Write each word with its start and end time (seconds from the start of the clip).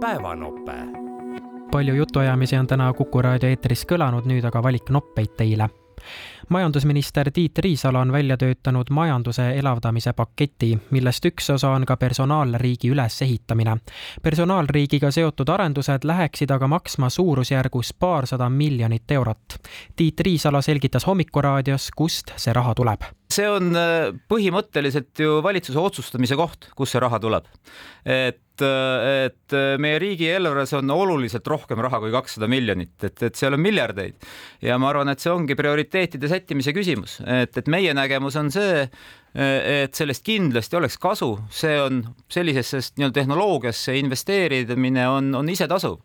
päevanope. 0.00 0.72
palju 1.72 1.94
jutuajamisi 1.94 2.56
on 2.56 2.66
täna 2.66 2.92
Kuku 2.92 3.22
raadio 3.22 3.48
eetris 3.48 3.84
kõlanud, 3.86 4.26
nüüd 4.26 4.44
aga 4.44 4.62
valik 4.62 4.90
noppeid 4.90 5.36
teile 5.36 5.68
majandusminister 6.48 7.30
Tiit 7.30 7.58
Riisalo 7.58 8.00
on 8.00 8.12
välja 8.12 8.36
töötanud 8.36 8.90
majanduse 8.90 9.50
elavdamise 9.58 10.12
paketi, 10.12 10.78
millest 10.90 11.24
üks 11.24 11.50
osa 11.52 11.70
on 11.70 11.84
ka 11.86 11.96
personaalriigi 11.96 12.88
ülesehitamine. 12.90 13.76
personaalriigiga 14.22 15.10
seotud 15.10 15.48
arendused 15.48 16.04
läheksid 16.04 16.50
aga 16.50 16.66
maksma 16.66 17.10
suurusjärgus 17.10 17.94
paarsada 17.98 18.48
miljonit 18.48 19.10
eurot. 19.10 19.60
Tiit 19.96 20.20
Riisalo 20.20 20.62
selgitas 20.62 21.06
Hommikuraadios, 21.06 21.90
kust 21.96 22.32
see 22.36 22.52
raha 22.52 22.74
tuleb 22.74 23.19
see 23.34 23.48
on 23.50 23.74
äh, 23.78 24.10
põhimõtteliselt 24.30 25.22
ju 25.22 25.40
valitsuse 25.44 25.80
otsustamise 25.80 26.38
koht, 26.38 26.70
kust 26.76 26.96
see 26.96 27.02
raha 27.02 27.20
tuleb. 27.22 27.46
et, 28.04 28.62
äh, 28.64 29.26
et 29.26 29.56
äh, 29.56 29.76
meie 29.82 29.98
riigieelarves 30.02 30.72
on 30.78 30.90
oluliselt 30.94 31.46
rohkem 31.46 31.82
raha 31.84 32.00
kui 32.02 32.12
kakssada 32.14 32.48
miljonit, 32.50 32.96
et, 33.04 33.22
et 33.22 33.36
seal 33.36 33.56
on 33.56 33.62
miljardeid 33.62 34.16
ja 34.64 34.78
ma 34.80 34.90
arvan, 34.90 35.12
et 35.12 35.22
see 35.22 35.32
ongi 35.32 35.56
prioriteetide 35.58 36.30
sättimise 36.30 36.74
küsimus, 36.76 37.20
et, 37.26 37.56
et 37.56 37.70
meie 37.70 37.94
nägemus 37.96 38.38
on 38.40 38.50
see, 38.54 38.86
et 39.34 39.94
sellest 39.94 40.24
kindlasti 40.26 40.76
oleks 40.78 40.96
kasu, 40.98 41.28
see 41.54 41.76
on 41.78 42.00
sellisesse 42.30 42.96
nii-öelda 42.96 43.14
tehnoloogiasse 43.20 43.94
investeerimine 44.00 45.06
on, 45.08 45.28
on 45.38 45.52
isetasuv. 45.52 46.00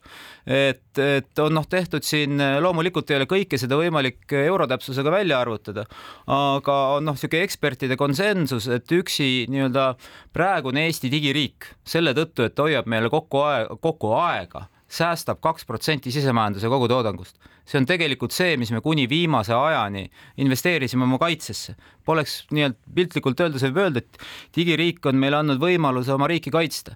et, 0.46 1.00
et 1.02 1.42
on 1.42 1.56
noh, 1.58 1.66
tehtud 1.70 2.06
siin 2.06 2.38
loomulikult 2.62 3.10
ei 3.10 3.18
ole 3.18 3.26
kõike 3.30 3.58
seda 3.58 3.80
võimalik 3.80 4.30
eurotäpsusega 4.38 5.14
välja 5.14 5.40
arvutada, 5.42 5.88
aga 6.30 6.78
on 7.00 7.10
noh, 7.10 7.18
niisugune 7.18 7.48
ekspertide 7.48 7.98
konsensus, 7.98 8.70
et 8.70 8.94
üksi 8.94 9.48
nii-öelda 9.50 9.96
praegune 10.36 10.86
Eesti 10.86 11.10
digiriik 11.10 11.72
selle 11.86 12.14
tõttu, 12.14 12.45
et 12.45 12.62
hoiab 12.62 12.86
meile 12.86 13.10
kokku 13.10 13.42
aega, 13.42 13.82
kokku 13.82 14.14
aega 14.20 14.67
säästab 14.88 15.39
kaks 15.41 15.66
protsenti 15.66 16.11
sisemajanduse 16.11 16.69
kogutoodangust. 16.69 17.38
see 17.66 17.80
on 17.80 17.86
tegelikult 17.89 18.31
see, 18.31 18.58
mis 18.61 18.72
me 18.72 18.81
kuni 18.81 19.08
viimase 19.09 19.53
ajani 19.53 20.05
investeerisime 20.38 21.03
oma 21.03 21.17
kaitsesse. 21.17 21.75
Poleks 22.05 22.44
nii-öelda 22.53 22.77
piltlikult 22.95 23.39
öeldes 23.42 23.66
võib 23.66 23.80
öelda, 23.81 24.03
et 24.03 24.19
digiriik 24.55 25.05
on 25.05 25.17
meile 25.17 25.42
andnud 25.42 25.58
võimaluse 25.61 26.14
oma 26.14 26.27
riiki 26.30 26.53
kaitsta 26.53 26.94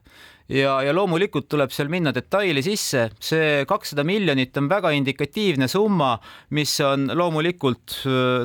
ja, 0.50 0.80
ja 0.84 0.94
loomulikult 0.96 1.48
tuleb 1.52 1.72
seal 1.74 1.90
minna 1.92 2.12
detaili 2.16 2.64
sisse, 2.66 3.10
see 3.22 3.64
kakssada 3.70 4.04
miljonit 4.08 4.58
on 4.58 4.70
väga 4.72 4.92
indikatiivne 4.98 5.70
summa, 5.70 6.16
mis 6.58 6.74
on 6.86 7.10
loomulikult 7.18 8.00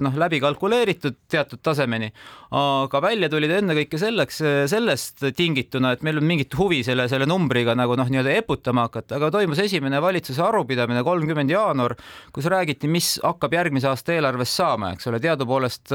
noh, 0.04 0.18
läbi 0.20 0.40
kalkuleeritud 0.44 1.22
teatud 1.30 1.62
tasemeni, 1.64 2.10
aga 2.54 3.00
välja 3.02 3.30
tulid 3.32 3.54
ennekõike 3.56 3.98
selleks, 4.00 4.40
sellest 4.70 5.24
tingituna, 5.36 5.94
et 5.94 6.04
meil 6.06 6.20
on 6.20 6.28
mingit 6.28 6.54
huvi 6.58 6.82
selle, 6.86 7.08
selle 7.10 7.28
numbriga 7.28 7.74
nagu 7.78 7.96
noh, 7.98 8.10
nii-öelda 8.10 8.36
eputama 8.42 8.86
hakata, 8.88 9.18
aga 9.18 9.32
toimus 9.34 9.62
esimene 9.64 10.00
valitsuse 10.04 10.42
arupidamine, 10.44 11.02
kolmkümmend 11.06 11.50
jaanuar, 11.50 11.96
kus 12.34 12.48
räägiti, 12.52 12.90
mis 12.90 13.14
hakkab 13.24 13.56
järgmise 13.56 13.90
aasta 13.90 14.14
eelarves 14.14 14.52
saama, 14.54 14.92
eks 14.94 15.08
ole, 15.10 15.22
teadupoolest 15.24 15.94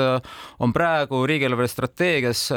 on 0.60 0.74
praegu 0.76 1.22
riigieelarve 1.30 1.70
strateegias 1.70 2.48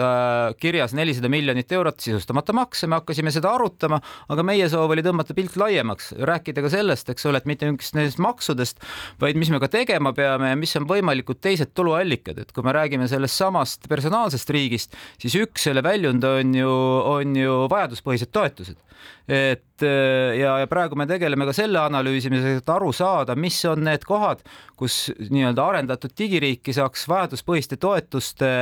kirjas 0.62 0.96
nelisada 0.96 1.30
miljonit 1.32 1.72
eurot 1.72 2.00
sisustamata 2.02 2.54
makse, 2.56 2.88
me 2.88 2.98
hakkasime 3.00 3.30
seda 3.34 3.41
seda 3.42 3.56
arutama, 3.58 3.98
aga 4.30 4.44
meie 4.46 4.68
soov 4.70 4.94
oli 4.94 5.02
tõmmata 5.04 5.34
pilt 5.36 5.56
laiemaks, 5.58 6.12
rääkida 6.22 6.62
ka 6.62 6.70
sellest, 6.72 7.10
eks 7.12 7.26
ole, 7.28 7.42
et 7.42 7.48
mitte 7.50 7.68
üksnes 7.72 8.18
maksudest, 8.22 8.82
vaid 9.22 9.38
mis 9.40 9.50
me 9.52 9.60
ka 9.62 9.70
tegema 9.72 10.14
peame 10.16 10.52
ja 10.52 10.58
mis 10.58 10.74
on 10.78 10.86
võimalikud 10.90 11.42
teised 11.42 11.74
tuluallikad, 11.74 12.38
et 12.38 12.54
kui 12.54 12.64
me 12.66 12.74
räägime 12.76 13.08
sellest 13.10 13.40
samast 13.40 13.90
personaalsest 13.90 14.50
riigist, 14.54 14.96
siis 15.18 15.36
üks 15.42 15.66
selle 15.68 15.82
väljund 15.84 16.24
on 16.28 16.54
ju, 16.56 16.72
on 17.16 17.36
ju 17.36 17.58
vajaduspõhised 17.72 18.32
toetused. 18.32 18.78
et 19.26 19.82
ja, 19.82 20.52
ja 20.62 20.66
praegu 20.70 20.94
me 20.98 21.08
tegeleme 21.10 21.46
ka 21.48 21.54
selle 21.56 21.80
analüüsimisega, 21.82 22.60
et 22.62 22.70
aru 22.70 22.92
saada, 22.94 23.34
mis 23.38 23.56
on 23.66 23.82
need 23.86 24.04
kohad, 24.06 24.42
kus 24.78 25.08
nii-öelda 25.30 25.64
arendatud 25.72 26.14
digiriiki 26.18 26.74
saaks 26.76 27.08
vajaduspõhiste 27.10 27.78
toetuste 27.82 28.52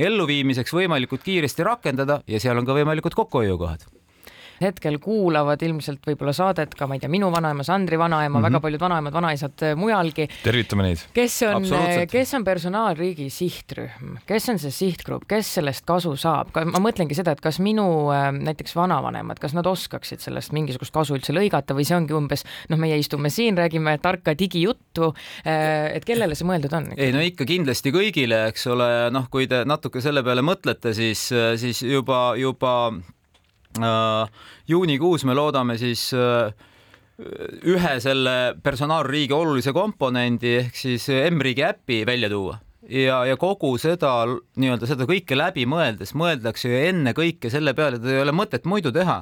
elluviimiseks 0.00 0.74
võimalikult 0.76 1.24
kiiresti 1.24 1.64
rakendada 1.64 2.20
ja 2.28 2.42
seal 2.42 2.60
on 2.60 2.68
ka 2.68 2.76
võimalikud 2.76 3.16
kokkuhoiukohad 3.16 3.88
hetkel 4.60 4.98
kuulavad 5.02 5.62
ilmselt 5.64 6.04
võib-olla 6.06 6.34
saadet 6.36 6.74
ka, 6.76 6.88
ma 6.88 6.96
ei 6.96 7.02
tea, 7.02 7.10
minu 7.12 7.30
vanaema, 7.32 7.64
Sandri 7.66 7.98
vanaema 7.98 8.28
mm, 8.28 8.36
-hmm. 8.36 8.48
väga 8.48 8.60
paljud 8.60 8.84
vanaemad, 8.84 9.12
vanaisad 9.12 9.64
äh, 9.64 9.76
mujalgi. 9.76 10.28
tervitame 10.44 10.88
neid. 10.88 11.04
kes 11.16 11.42
on, 11.48 11.66
äh, 11.74 12.06
kes 12.10 12.34
on 12.34 12.44
personaalriigi 12.44 13.30
sihtrühm, 13.30 14.18
kes 14.26 14.48
on 14.52 14.58
see 14.58 14.70
sihtgrupp, 14.70 15.24
kes 15.28 15.54
sellest 15.60 15.86
kasu 15.88 16.16
saab, 16.16 16.52
ma 16.64 16.82
mõtlengi 16.82 17.16
seda, 17.16 17.32
et 17.32 17.40
kas 17.40 17.60
minu 17.60 17.86
äh, 18.12 18.28
näiteks 18.36 18.76
vanavanemad, 18.76 19.40
kas 19.40 19.54
nad 19.56 19.66
oskaksid 19.66 20.20
sellest 20.20 20.52
mingisugust 20.52 20.94
kasu 20.94 21.16
üldse 21.16 21.34
lõigata 21.36 21.76
või 21.76 21.86
see 21.88 21.96
ongi 21.96 22.16
umbes 22.16 22.44
noh, 22.68 22.78
meie 22.80 22.98
istume 22.98 23.30
siin, 23.30 23.56
räägime 23.58 23.96
tarka 24.02 24.34
digijuttu, 24.38 25.12
et 25.44 26.04
kellele 26.04 26.34
see 26.34 26.46
mõeldud 26.46 26.74
on? 26.76 26.90
ei 26.96 27.12
no 27.14 27.22
ikka 27.24 27.46
kindlasti 27.48 27.92
kõigile, 27.94 28.44
eks 28.50 28.66
ole, 28.70 28.90
noh, 29.14 29.28
kui 29.30 29.48
te 29.50 29.62
natuke 29.64 30.02
selle 30.04 30.22
peale 30.26 30.44
mõtlete, 30.44 30.92
siis, 30.96 31.28
siis 31.60 31.82
juba, 31.82 32.34
juba 32.38 32.92
juunikuus 34.68 35.24
me 35.24 35.34
loodame 35.38 35.76
siis 35.78 36.08
äh, 36.16 36.50
ühe 37.68 37.94
selle 38.00 38.34
personaalriigi 38.62 39.36
olulise 39.36 39.74
komponendi 39.76 40.56
ehk 40.64 40.76
siis 40.76 41.06
M-riigi 41.30 41.64
äpi 41.68 42.02
välja 42.08 42.30
tuua. 42.32 42.58
Ja, 42.90 43.20
ja 43.28 43.36
kogu 43.38 43.76
seda 43.78 44.24
nii-öelda 44.58 44.88
seda 44.88 45.06
kõike 45.06 45.36
läbi 45.38 45.66
mõeldes 45.68 46.14
mõeldakse 46.18 46.70
ju 46.72 46.78
ennekõike 46.88 47.52
selle 47.52 47.74
peale, 47.76 48.00
et 48.00 48.08
ei 48.08 48.22
ole 48.24 48.32
mõtet 48.34 48.64
muidu 48.66 48.90
teha 48.90 49.20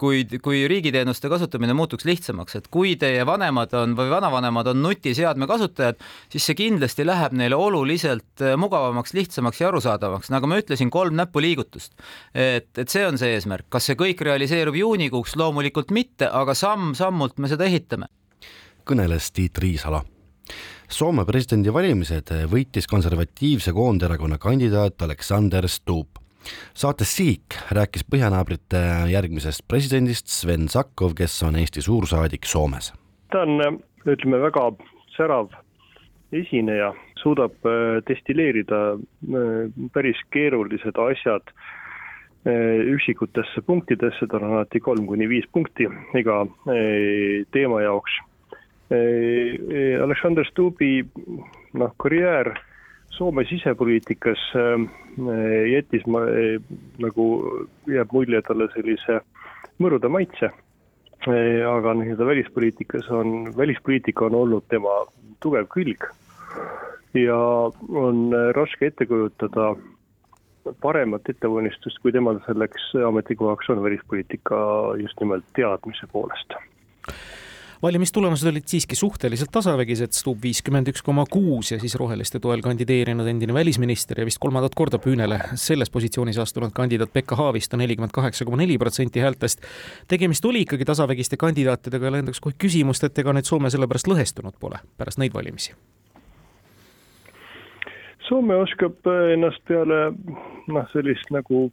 kui, 0.00 0.22
kui 0.42 0.62
riigiteenuste 0.70 1.30
kasutamine 1.32 1.74
muutuks 1.76 2.06
lihtsamaks, 2.08 2.56
et 2.58 2.68
kui 2.72 2.94
teie 3.00 3.24
vanemad 3.26 3.74
on 3.78 3.96
või 3.98 4.10
vanavanemad 4.12 4.72
on 4.72 4.82
nutiseadme 4.84 5.48
kasutajad, 5.50 6.00
siis 6.32 6.46
see 6.48 6.58
kindlasti 6.58 7.06
läheb 7.06 7.36
neile 7.38 7.58
oluliselt 7.58 8.44
eh, 8.44 8.56
mugavamaks, 8.60 9.14
lihtsamaks 9.18 9.62
ja 9.62 9.70
arusaadavaks, 9.72 10.32
nagu 10.34 10.50
ma 10.50 10.60
ütlesin, 10.62 10.90
kolm 10.92 11.18
näpuliigutust. 11.20 11.92
et, 12.34 12.70
et 12.78 12.88
see 12.88 13.04
on 13.06 13.18
see 13.20 13.34
eesmärk, 13.36 13.68
kas 13.72 13.90
see 13.90 13.98
kõik 13.98 14.24
realiseerub 14.24 14.78
juunikuuks, 14.78 15.36
loomulikult 15.36 15.92
mitte, 15.94 16.28
aga 16.28 16.54
samm-sammult 16.54 17.38
me 17.38 17.52
seda 17.52 17.68
ehitame. 17.68 18.10
kõneles 18.88 19.30
Tiit 19.32 19.58
Riisalo 19.58 20.02
Soome 20.92 21.24
presidendivalimised 21.24 22.28
võitis 22.52 22.84
konservatiivse 22.90 23.72
koonderakonna 23.72 24.36
kandidaat 24.42 25.00
Aleksander 25.06 25.64
Stubb 25.70 26.21
saates 26.74 27.16
Sihik 27.16 27.58
rääkis 27.70 28.04
põhjanaabrite 28.10 28.82
järgmisest 29.12 29.66
presidendist 29.68 30.28
Sven 30.32 30.68
Sakkov, 30.68 31.16
kes 31.18 31.42
on 31.46 31.56
Eesti 31.60 31.82
suursaadik 31.82 32.44
Soomes. 32.44 32.92
ta 33.32 33.44
on, 33.46 33.82
ütleme, 34.06 34.40
väga 34.42 34.70
särav 35.16 35.52
esineja, 36.32 36.92
suudab 37.20 37.52
äh, 37.66 38.00
destilleerida 38.08 38.80
äh, 38.96 39.70
päris 39.92 40.20
keerulised 40.32 40.98
asjad 40.98 41.52
äh, 42.46 42.80
üksikutesse 42.94 43.62
punktidesse, 43.66 44.26
tal 44.26 44.46
on 44.46 44.56
alati 44.58 44.80
kolm 44.80 45.06
kuni 45.06 45.28
viis 45.28 45.46
punkti 45.52 45.88
iga 46.18 46.42
teema 47.52 47.82
jaoks. 47.84 48.20
Aleksander 48.92 50.44
Stubbi 50.44 50.98
noh, 51.80 51.94
karjäär 52.02 52.50
Soome 53.12 53.44
sisepoliitikas 53.44 54.40
äh, 54.56 54.84
jättis 55.72 56.06
ma 56.06 56.24
äh, 56.24 56.62
nagu, 57.02 57.26
jääb 57.86 58.12
mulje 58.12 58.40
talle 58.46 58.68
sellise 58.72 59.20
mõruda 59.82 60.08
maitse. 60.08 60.48
Äh, 61.28 61.60
aga 61.68 61.94
nii-öelda 61.98 62.26
välispoliitikas 62.26 63.10
on, 63.12 63.52
välispoliitika 63.56 64.26
on 64.30 64.38
olnud 64.40 64.66
tema 64.72 65.02
tugev 65.44 65.68
külg 65.74 66.08
ja 67.14 67.38
on 67.92 68.32
raske 68.56 68.88
ette 68.88 69.06
kujutada 69.06 69.74
paremat 70.80 71.28
ettevalmistust, 71.28 71.98
kui 72.00 72.14
temal 72.14 72.40
selleks 72.46 72.92
ametikohaks 73.08 73.68
on 73.74 73.82
välispoliitika 73.84 74.58
just 75.02 75.20
nimelt 75.20 75.44
teadmise 75.58 76.08
poolest 76.12 76.56
valimistulemused 77.82 78.48
olid 78.48 78.66
siiski 78.66 78.96
suhteliselt 78.96 79.50
tasavägised, 79.52 80.12
Stubb 80.14 80.42
viiskümmend 80.42 80.88
üks 80.92 81.02
koma 81.02 81.24
kuus 81.30 81.72
ja 81.72 81.78
siis 81.82 81.94
roheliste 81.98 82.40
toel 82.40 82.62
kandideerinud 82.62 83.26
endine 83.26 83.54
välisminister 83.54 84.20
ja 84.20 84.26
vist 84.28 84.38
kolmandat 84.42 84.76
korda 84.78 85.00
püünele 85.02 85.40
selles 85.58 85.90
positsioonis 85.90 86.38
astunud 86.38 86.72
kandidaat 86.74 87.12
Pekka 87.12 87.36
Haavisto 87.36 87.76
nelikümmend 87.76 88.14
kaheksa 88.14 88.44
koma 88.44 88.60
neli 88.62 88.78
protsenti 88.78 89.20
häältest. 89.20 89.66
tegemist 90.08 90.44
oli 90.44 90.62
ikkagi 90.62 90.84
tasavägiste 90.84 91.36
kandidaatidega 91.36 92.06
ja 92.06 92.12
lendaks 92.12 92.40
kohe 92.40 92.54
küsimust, 92.58 93.04
et 93.04 93.18
ega 93.18 93.34
nüüd 93.34 93.48
Soome 93.50 93.70
sellepärast 93.70 94.08
lõhestunud 94.08 94.58
pole 94.60 94.78
pärast 94.96 95.18
neid 95.18 95.34
valimisi 95.34 95.74
Soome 98.28 98.56
oskab 98.56 99.10
ennast 99.34 99.64
peale 99.68 100.12
noh, 100.68 100.86
sellist 100.92 101.34
nagu 101.34 101.70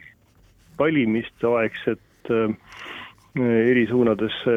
valimiste 0.79 1.47
aegset 1.47 2.33
äh, 2.33 2.55
eri 3.37 3.85
suunadesse 3.89 4.53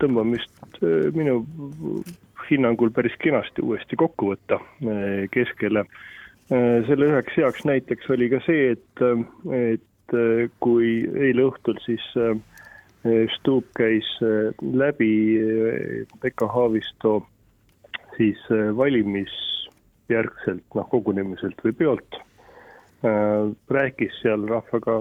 tõmbamist 0.00 0.80
eh, 0.82 1.10
minu 1.14 1.44
hinnangul 2.48 2.90
päris 2.92 3.14
kenasti 3.22 3.62
uuesti 3.62 3.96
kokku 3.96 4.32
võtta 4.32 4.58
eh, 4.82 5.28
keskele. 5.32 5.84
selle 6.44 7.06
üheks 7.08 7.38
heaks 7.40 7.62
näiteks 7.64 8.10
oli 8.12 8.26
ka 8.28 8.36
see, 8.44 8.74
et, 8.74 9.00
et 9.56 10.14
kui 10.60 10.90
eile 11.16 11.46
õhtul 11.48 11.78
siis 11.80 12.04
Stubb 13.38 13.70
käis 13.78 14.04
läbi 14.60 15.08
Pekka 16.20 16.50
Haavisto 16.52 17.14
siis 18.18 18.42
valimisjärgselt 18.76 20.76
noh, 20.76 20.90
kogunemiselt 20.92 21.64
või 21.64 21.72
peolt 21.80 22.20
rääkis 23.70 24.16
seal 24.22 24.46
rahvaga 24.48 24.96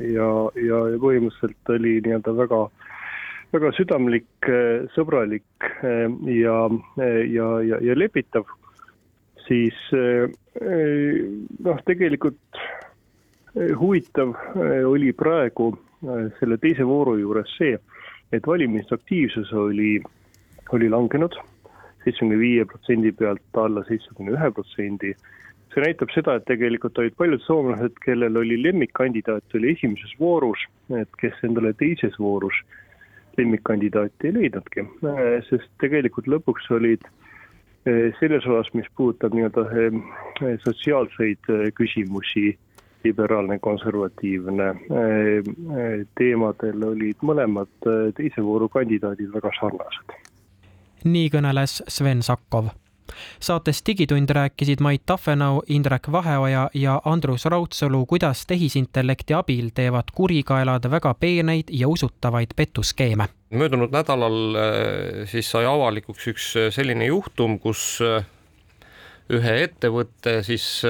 ja, 0.00 0.28
ja, 0.56 0.78
ja 0.94 1.00
põhimõtteliselt 1.02 1.72
oli 1.74 1.98
nii-öelda 2.04 2.34
väga, 2.38 2.60
väga 3.52 3.72
südamlik, 3.76 4.48
sõbralik 4.94 5.68
ja, 6.32 6.58
ja, 7.28 7.48
ja, 7.68 7.80
ja 7.84 7.98
lepitav, 7.98 8.48
siis 9.46 9.76
noh, 9.92 11.82
tegelikult 11.84 12.62
huvitav 13.78 14.34
oli 14.88 15.12
praegu 15.12 15.72
selle 16.38 16.58
teise 16.62 16.86
vooru 16.88 17.16
juures 17.20 17.52
see, 17.58 17.76
et 18.32 18.46
valimisaktiivsus 18.46 19.52
oli, 19.52 19.98
oli 20.72 20.88
langenud. 20.90 21.36
Seitsmekümne 22.04 22.36
viie 22.40 22.64
protsendi 22.68 23.12
pealt 23.16 23.60
alla 23.60 23.84
seitsmekümne 23.88 24.34
ühe 24.36 24.50
protsendi 24.52 25.14
see 25.74 25.82
näitab 25.84 26.12
seda, 26.14 26.36
et 26.38 26.46
tegelikult 26.48 26.98
olid 27.02 27.16
paljud 27.18 27.42
soomlased, 27.44 27.98
kellel 28.04 28.38
oli 28.40 28.60
lemmikkandidaat, 28.62 29.56
oli 29.58 29.72
esimeses 29.74 30.14
voorus, 30.20 30.62
et 31.00 31.20
kes 31.20 31.38
endale 31.46 31.74
teises 31.80 32.18
voorus 32.18 32.56
lemmikkandidaati 33.38 34.30
ei 34.30 34.34
leidnudki, 34.36 34.84
sest 35.48 35.70
tegelikult 35.82 36.28
lõpuks 36.30 36.68
olid 36.76 37.02
eh, 37.86 38.12
selles 38.20 38.46
osas, 38.46 38.70
mis 38.78 38.86
puudutab 38.96 39.34
nii-öelda 39.34 39.64
eh, 39.74 40.54
sotsiaalseid 40.62 41.50
küsimusi, 41.74 42.52
liberaalne, 43.04 43.58
konservatiivne 43.60 44.70
teemadel 46.16 46.86
olid 46.88 47.18
mõlemad 47.20 47.90
teise 48.16 48.40
vooru 48.46 48.70
kandidaadid 48.72 49.28
väga 49.34 49.50
sarnased. 49.58 50.14
nii 51.04 51.28
kõneles 51.34 51.82
Sven 51.92 52.24
Sakkov 52.24 52.72
saates 53.40 53.82
Digitund 53.86 54.30
rääkisid 54.30 54.80
Mait 54.80 55.02
Tafenau, 55.06 55.62
Indrek 55.68 56.12
Vaheoja 56.12 56.70
ja 56.74 57.00
Andrus 57.04 57.44
Raudsalu, 57.44 58.06
kuidas 58.06 58.46
tehisintellekti 58.46 59.34
abil 59.34 59.70
teevad 59.74 60.12
kurikaelad 60.14 60.90
väga 60.90 61.14
peeneid 61.14 61.70
ja 61.70 61.88
usutavaid 61.88 62.54
petuskeeme. 62.56 63.28
möödunud 63.50 63.92
nädalal 63.92 64.54
äh, 64.54 65.28
siis 65.30 65.50
sai 65.50 65.64
avalikuks 65.64 66.26
üks 66.26 66.56
äh, 66.56 66.72
selline 66.74 67.06
juhtum, 67.06 67.58
kus 67.58 68.00
äh, 68.02 68.24
ühe 69.30 69.54
ettevõtte 69.64 70.42
siis 70.44 70.82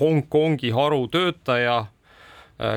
Hongkongi 0.00 0.70
harutöötaja 0.74 1.76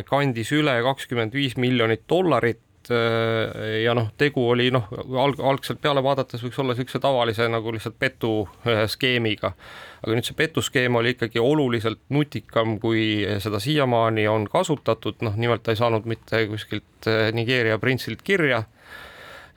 kandis 0.06 0.51
üle 0.54 0.75
kakskümmend 0.86 1.33
viis 1.33 1.56
miljonit 1.57 2.04
dollarit 2.09 2.59
Äh, 2.89 3.83
ja 3.83 3.94
noh, 3.98 4.10
tegu 4.18 4.44
oli 4.50 4.69
noh, 4.74 4.88
alg-, 5.22 5.42
algselt 5.44 5.81
peale 5.83 6.01
vaadates 6.04 6.42
võiks 6.42 6.57
olla 6.62 6.74
niisuguse 6.74 7.01
tavalise 7.04 7.48
nagu 7.51 7.74
lihtsalt 7.75 7.98
petuskeemiga. 8.01 9.54
aga 10.01 10.18
nüüd 10.18 10.25
see 10.25 10.38
petuskeem 10.38 10.95
oli 10.98 11.13
ikkagi 11.13 11.39
oluliselt 11.39 12.01
nutikam, 12.10 12.80
kui 12.81 13.22
seda 13.44 13.60
siiamaani 13.62 14.25
on 14.31 14.48
kasutatud, 14.50 15.22
noh 15.22 15.38
nimelt 15.38 15.63
ta 15.63 15.75
ei 15.75 15.81
saanud 15.81 16.10
mitte 16.10 16.45
kuskilt 16.50 17.10
äh, 17.12 17.30
Nigeeria 17.38 17.78
printsilt 17.80 18.25
kirja, 18.25 18.63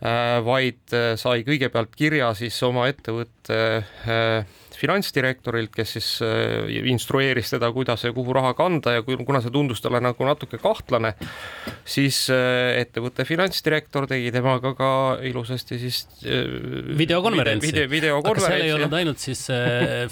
äh, 0.05 0.37
vaid 0.44 0.99
sai 1.17 1.47
kõigepealt 1.49 1.97
kirja 1.97 2.35
siis 2.37 2.61
oma 2.67 2.91
ettevõtte 2.93 3.62
finantsdirektorilt, 4.79 5.73
kes 5.75 5.93
siis 5.97 6.09
äh, 6.25 6.71
instrueeris 6.91 7.53
teda, 7.55 7.71
kuidas 7.75 8.05
ja 8.06 8.12
kuhu 8.15 8.35
raha 8.37 8.55
kanda 8.59 8.97
ja 8.97 9.03
kuna 9.05 9.41
see 9.44 9.53
tundus 9.55 9.82
talle 9.85 10.00
nagu 10.05 10.26
natuke 10.26 10.59
kahtlane, 10.62 11.15
siis 11.88 12.25
äh, 12.32 12.81
ettevõtte 12.82 13.26
finantsdirektor 13.29 14.09
tegi 14.11 14.32
temaga 14.35 14.75
ka 14.79 14.91
ilusasti 15.26 15.79
siis 15.82 16.00
äh, 16.25 16.43
videokonverentsi 16.99 17.71
video,. 17.71 17.91
videokonverentsi. 17.93 18.47
aga 18.47 18.56
seal 18.56 18.67
ei 18.67 18.75
olnud 18.76 18.99
ainult 19.00 19.23
siis 19.23 19.44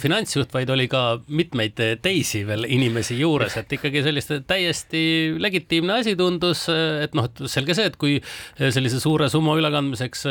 finantsjuht, 0.03 0.53
vaid 0.55 0.71
oli 0.75 0.89
ka 0.93 1.03
mitmeid 1.29 1.81
teisi 2.05 2.45
veel 2.49 2.67
inimesi 2.69 3.19
juures, 3.21 3.57
et 3.61 3.77
ikkagi 3.79 4.05
sellist 4.07 4.35
täiesti 4.49 5.05
legitiimne 5.43 6.01
asi 6.03 6.17
tundus, 6.19 6.67
et 6.69 7.17
noh, 7.19 7.29
et 7.29 7.45
selge 7.51 7.77
see, 7.79 7.89
et 7.91 7.99
kui 8.01 8.19
sellise 8.59 9.01
suure 9.03 9.29
summa 9.33 9.57
ülekandmiseks 9.61 10.27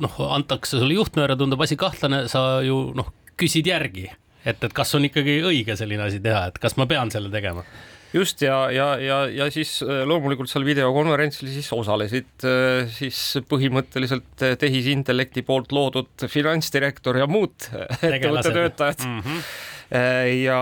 noh, 0.00 0.20
antakse 0.30 0.78
sulle 0.80 0.96
juhtnööre, 0.96 1.36
tundub 1.40 1.62
asi 1.64 1.78
kahtlane, 1.80 2.24
sa 2.32 2.60
ju 2.64 2.90
noh, 2.96 3.12
küsid 3.40 3.70
järgi, 3.70 4.08
et, 4.44 4.60
et 4.60 4.74
kas 4.76 4.94
on 4.98 5.06
ikkagi 5.08 5.40
õige 5.46 5.76
selline 5.78 6.06
asi 6.08 6.20
teha, 6.22 6.46
et 6.50 6.60
kas 6.60 6.76
ma 6.80 6.88
pean 6.90 7.12
selle 7.12 7.32
tegema? 7.32 7.64
Just 8.10 8.42
ja, 8.42 8.64
ja, 8.74 8.96
ja, 8.98 9.18
ja 9.30 9.46
siis 9.54 9.76
äh, 9.86 10.02
loomulikult 10.08 10.50
seal 10.50 10.64
videokonverentsil 10.66 11.46
siis 11.52 11.68
osalesid 11.74 12.46
äh, 12.46 12.88
siis 12.90 13.20
põhimõtteliselt 13.46 14.42
äh, 14.42 14.56
tehisintellekti 14.58 15.44
poolt 15.46 15.70
loodud 15.74 16.26
finantsdirektor 16.30 17.20
ja 17.22 17.28
muud 17.30 17.68
ettevõtte 18.02 18.50
töötajad. 18.50 19.06
Mm. 19.06 19.20
-hmm 19.26 19.44
ja, 19.90 20.56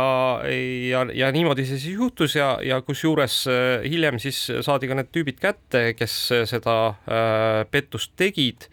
ja, 0.88 1.00
ja 1.12 1.26
niimoodi 1.28 1.66
see 1.68 1.76
siis 1.76 1.98
juhtus 1.98 2.32
ja, 2.38 2.46
ja 2.64 2.78
kusjuures 2.80 3.34
hiljem 3.84 4.16
siis 4.16 4.38
saadi 4.64 4.88
ka 4.88 4.96
need 4.96 5.10
tüübid 5.12 5.36
kätte, 5.36 5.82
kes 5.98 6.14
seda 6.48 6.76
pettust 7.68 8.14
tegid 8.16 8.64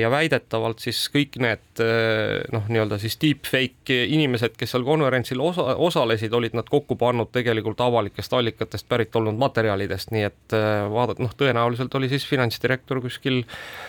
ja 0.00 0.08
väidetavalt 0.08 0.80
siis 0.80 1.02
kõik 1.12 1.36
need 1.42 1.82
äh, 1.84 2.40
noh, 2.52 2.64
nii-öelda 2.72 2.96
siis 3.02 3.18
deepfake 3.20 3.98
inimesed, 4.08 4.54
kes 4.56 4.72
seal 4.72 4.86
konverentsil 4.86 5.42
osa, 5.44 5.74
osalesid, 5.76 6.32
olid 6.32 6.56
nad 6.56 6.68
kokku 6.70 6.96
pannud 7.00 7.28
tegelikult 7.34 7.82
avalikest 7.84 8.32
allikatest 8.38 8.88
pärit 8.88 9.16
olnud 9.20 9.36
materjalidest, 9.40 10.14
nii 10.16 10.24
et 10.30 10.56
äh, 10.56 10.86
vaadata, 10.88 11.20
noh, 11.26 11.34
tõenäoliselt 11.36 11.98
oli 12.00 12.08
siis 12.08 12.24
finantsdirektor 12.30 13.02
kuskil 13.04 13.42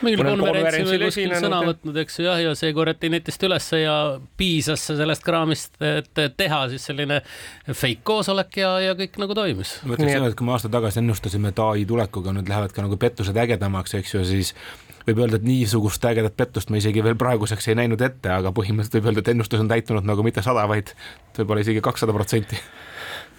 mingil 0.03 0.25
konverentsil 0.33 0.91
või 0.91 1.01
kuskil 1.05 1.37
sõna 1.39 1.63
võtnud, 1.69 2.01
eks 2.03 2.19
ju, 2.19 2.27
jah, 2.27 2.43
ja 2.49 2.53
see 2.59 2.75
korjati 2.75 3.13
netist 3.15 3.47
ülesse 3.47 3.83
ja 3.85 3.97
piisas 4.37 4.89
sellest 4.91 5.23
kraamist, 5.23 5.79
et 5.79 6.25
teha 6.35 6.65
siis 6.75 6.91
selline 6.91 7.23
fake 7.71 8.03
koosolek 8.07 8.59
ja, 8.59 8.75
ja 8.89 8.99
kõik 8.99 9.19
nagu 9.23 9.39
toimis. 9.39 9.77
ma 9.87 9.95
ütleks 9.95 10.17
seda, 10.19 10.27
et 10.33 10.39
kui 10.39 10.51
me 10.51 10.57
aasta 10.59 10.71
tagasi 10.71 10.99
ennustasime, 10.99 11.55
et 11.55 11.63
ai 11.63 11.87
tulekuga 11.87 12.35
nüüd 12.35 12.51
lähevad 12.51 12.75
ka 12.75 12.83
nagu 12.83 12.99
pettused 12.99 13.39
ägedamaks, 13.39 13.95
eks 14.01 14.17
ju, 14.19 14.27
siis 14.27 14.57
võib 15.07 15.23
öelda, 15.23 15.39
et 15.39 15.47
niisugust 15.47 16.05
ägedat 16.05 16.37
pettust 16.37 16.71
me 16.71 16.81
isegi 16.81 17.03
veel 17.03 17.17
praeguseks 17.19 17.71
ei 17.71 17.79
näinud 17.79 18.01
ette, 18.05 18.31
aga 18.33 18.53
põhimõtteliselt 18.55 18.99
võib 18.99 19.11
öelda, 19.11 19.25
et 19.25 19.33
ennustus 19.33 19.63
on 19.63 19.71
täitunud 19.71 20.07
nagu 20.07 20.25
mitte 20.25 20.43
sada, 20.45 20.67
vaid 20.69 20.93
võib-olla 21.37 21.65
isegi 21.65 21.83
kakssada 21.83 22.15
protsenti. 22.15 22.59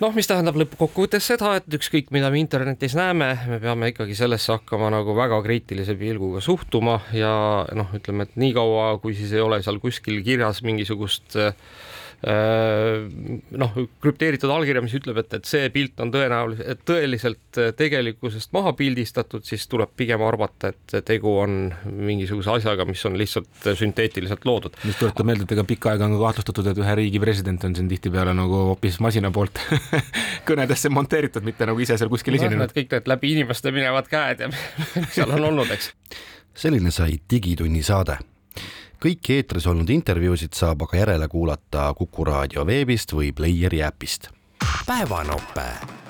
Noh, 0.02 0.10
mis 0.16 0.26
tähendab 0.26 0.56
lõppkokkuvõttes 0.58 1.26
seda, 1.28 1.52
et 1.60 1.74
ükskõik, 1.76 2.08
mida 2.14 2.30
me 2.32 2.40
internetis 2.40 2.96
näeme, 2.98 3.28
me 3.46 3.58
peame 3.62 3.92
ikkagi 3.92 4.16
sellesse 4.18 4.54
hakkama 4.56 4.88
nagu 4.90 5.14
väga 5.14 5.38
kriitilise 5.44 5.94
pilguga 6.00 6.40
suhtuma 6.42 6.96
ja 7.14 7.32
noh, 7.76 7.92
ütleme, 7.94 8.26
et 8.26 8.38
niikaua, 8.40 8.96
kui 9.04 9.14
siis 9.14 9.36
ei 9.36 9.44
ole 9.44 9.60
seal 9.62 9.78
kuskil 9.84 10.18
kirjas 10.26 10.64
mingisugust 10.66 11.36
Äh, 11.38 11.52
noh, 12.22 13.72
krüpteeritud 14.02 14.50
allkirja, 14.54 14.82
mis 14.84 14.94
ütleb, 14.94 15.18
et, 15.24 15.32
et 15.40 15.48
see 15.48 15.66
pilt 15.74 15.98
on 16.04 16.12
tõenäoliselt, 16.14 16.84
tõeliselt 16.86 17.58
äh, 17.58 17.72
tegelikkusest 17.74 18.52
maha 18.54 18.74
pildistatud, 18.78 19.42
siis 19.46 19.66
tuleb 19.70 19.90
pigem 19.98 20.22
arvata, 20.22 20.70
et 20.70 20.96
tegu 21.08 21.34
on 21.42 21.56
mingisuguse 21.82 22.54
asjaga, 22.54 22.86
mis 22.86 23.02
on 23.10 23.18
lihtsalt 23.18 23.68
sünteetiliselt 23.78 24.46
loodud. 24.46 24.78
mis 24.86 25.00
tuletab 25.00 25.26
meelde, 25.26 25.48
et 25.48 25.56
ega 25.56 25.66
pikka 25.66 25.94
aega 25.94 26.06
on 26.06 26.14
ka 26.14 26.22
kahtlustatud, 26.28 26.70
et 26.70 26.82
ühe 26.84 26.96
riigi 27.02 27.22
president 27.22 27.66
on 27.66 27.74
siin 27.78 27.90
tihtipeale 27.90 28.36
nagu 28.38 28.64
hoopis 28.70 29.00
masina 29.02 29.32
poolt 29.34 29.58
kõnedesse 30.48 30.92
monteeritud, 30.94 31.42
mitte 31.46 31.66
nagu 31.66 31.82
ise 31.82 31.98
seal 31.98 32.12
kuskil 32.12 32.38
esinenud 32.38 32.68
no,. 32.68 32.74
kõik 32.76 32.94
need 32.94 33.14
läbi 33.16 33.34
inimeste 33.34 33.74
minevad 33.74 34.10
käed 34.10 34.46
ja 34.46 34.52
seal 35.16 35.34
on 35.40 35.50
olnud, 35.50 35.74
eks. 35.74 35.90
selline 36.54 36.94
sai 36.94 37.18
Digitunni 37.26 37.82
saade 37.82 38.22
kõiki 39.02 39.40
eetris 39.40 39.66
olnud 39.66 39.90
intervjuusid 39.90 40.54
saab 40.54 40.84
aga 40.86 41.00
järele 41.00 41.26
kuulata 41.28 41.88
Kuku 41.98 42.26
raadio 42.28 42.66
veebist 42.66 43.16
või 43.16 43.32
Playeri 43.34 43.82
äpist. 43.82 44.30
päevanope 44.86 46.01